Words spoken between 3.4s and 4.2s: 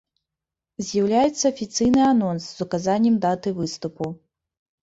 выступу.